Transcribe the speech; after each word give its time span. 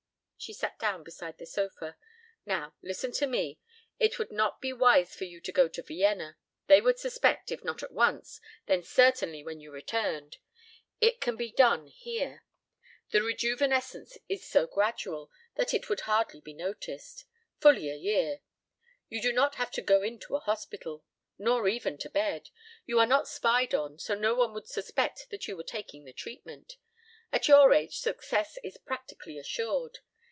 She 0.43 0.53
sat 0.53 0.79
down 0.79 1.03
beside 1.03 1.37
the 1.37 1.45
sofa. 1.45 1.97
"Now, 2.47 2.73
listen 2.81 3.11
to 3.11 3.27
me. 3.27 3.59
It 3.99 4.17
would 4.17 4.31
not 4.31 4.59
be 4.59 4.73
wise 4.73 5.13
for 5.15 5.25
you 5.25 5.39
to 5.39 5.51
go 5.51 5.67
to 5.67 5.83
Vienna. 5.83 6.35
They 6.65 6.81
would 6.81 6.97
suspect, 6.97 7.51
if 7.51 7.63
not 7.63 7.83
at 7.83 7.91
once, 7.91 8.41
then 8.65 8.81
certainly 8.81 9.43
when 9.43 9.59
you 9.59 9.69
returned. 9.69 10.37
It 10.99 11.21
can 11.21 11.35
be 11.35 11.51
done 11.51 11.85
here. 11.85 12.43
The 13.11 13.19
rejuvenescence 13.21 14.17
is 14.27 14.43
so 14.43 14.65
gradual 14.65 15.29
that 15.57 15.75
it 15.75 15.89
would 15.89 16.01
hardly 16.01 16.41
be 16.41 16.55
noticed. 16.55 17.25
Fully 17.59 17.91
a 17.91 17.95
year. 17.95 18.39
You 19.09 19.21
do 19.21 19.31
not 19.31 19.55
have 19.55 19.69
to 19.73 19.81
go 19.83 20.01
into 20.01 20.35
a 20.35 20.39
hospital, 20.39 21.05
nor 21.37 21.67
even 21.67 21.99
to 21.99 22.09
bed. 22.09 22.49
You 22.87 22.97
are 22.99 23.05
not 23.05 23.27
spied 23.27 23.75
on, 23.75 23.99
so 23.99 24.15
no 24.15 24.33
one 24.33 24.55
would 24.55 24.67
suspect 24.67 25.27
that 25.29 25.47
you 25.47 25.55
were 25.55 25.63
taking 25.63 26.03
the 26.03 26.13
treatment. 26.13 26.77
At 27.31 27.47
your 27.47 27.71
age 27.75 27.99
success 27.99 28.57
is 28.63 28.79
practically 28.79 29.37
assured. 29.37 29.99